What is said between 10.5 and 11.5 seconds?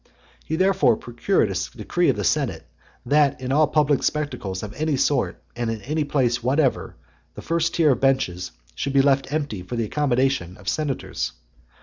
of senators.